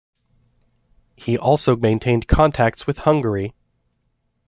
He 1.15 1.37
also 1.37 1.75
maintained 1.75 2.27
contacts 2.27 2.87
with 2.87 2.97
Hungary. 2.97 3.53